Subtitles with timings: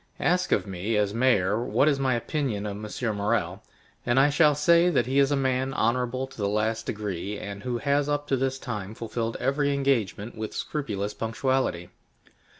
[0.19, 3.15] Ask of me, as mayor, what is my opinion of M.
[3.15, 3.61] Morrel,
[4.03, 7.61] and I shall say that he is a man honorable to the last degree, and
[7.61, 11.89] who has up to this time fulfilled every engagement with scrupulous punctuality.